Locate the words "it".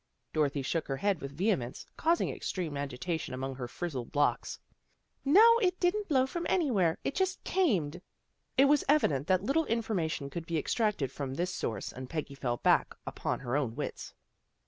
5.59-5.79, 7.03-7.13, 8.57-8.65